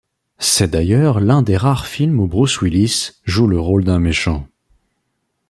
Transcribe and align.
C'est 0.39 0.71
d'ailleurs 0.71 1.19
l'un 1.19 1.43
des 1.43 1.55
rares 1.57 1.85
films 1.85 2.19
où 2.21 2.25
Bruce 2.27 2.59
Willis 2.61 3.11
joue 3.23 3.45
le 3.45 3.59
rôle 3.59 3.83
d'un 3.83 3.99
méchant. 3.99 4.47